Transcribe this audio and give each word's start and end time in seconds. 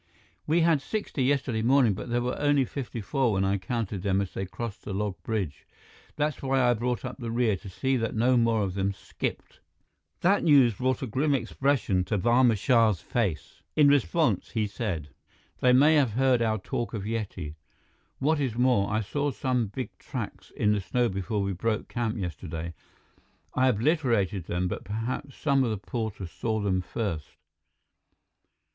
"We 0.47 0.61
had 0.61 0.81
sixty 0.81 1.23
yesterday 1.23 1.61
morning, 1.61 1.93
but 1.93 2.09
there 2.09 2.23
were 2.23 2.35
only 2.39 2.65
fifty 2.65 3.01
four 3.01 3.33
when 3.33 3.45
I 3.45 3.59
counted 3.59 4.01
them 4.01 4.19
as 4.19 4.33
they 4.33 4.47
crossed 4.47 4.81
the 4.83 4.95
log 4.95 5.21
bridge. 5.21 5.67
That's 6.15 6.41
why 6.41 6.59
I 6.59 6.73
brought 6.73 7.05
up 7.05 7.19
the 7.19 7.29
rear, 7.29 7.55
to 7.57 7.69
see 7.69 7.97
that 7.97 8.15
no 8.15 8.35
more 8.35 8.63
of 8.63 8.73
them 8.73 8.93
skipped." 8.93 9.59
That 10.21 10.41
news 10.43 10.73
brought 10.73 11.03
a 11.03 11.05
grim 11.05 11.35
expression 11.35 12.03
to 12.05 12.17
Barma 12.17 12.57
Shah's 12.57 12.99
face. 13.01 13.61
In 13.75 13.89
response, 13.89 14.49
he 14.49 14.65
said: 14.65 15.09
"They 15.59 15.71
may 15.71 15.93
have 15.97 16.13
heard 16.13 16.41
our 16.41 16.57
talk 16.57 16.95
of 16.95 17.03
Yeti. 17.03 17.53
What 18.17 18.39
is 18.39 18.55
more, 18.55 18.89
I 18.91 19.01
saw 19.01 19.29
some 19.29 19.67
big 19.67 19.95
tracks 19.99 20.49
in 20.57 20.71
the 20.71 20.81
snow 20.81 21.09
before 21.09 21.43
we 21.43 21.53
broke 21.53 21.87
camp 21.87 22.17
yesterday. 22.17 22.73
I 23.53 23.67
obliterated 23.67 24.45
them, 24.45 24.67
but 24.67 24.83
perhaps 24.83 25.35
some 25.35 25.63
of 25.63 25.69
the 25.69 25.77
porters 25.77 26.31
saw 26.31 26.59
them 26.59 26.81
first." 26.81 27.27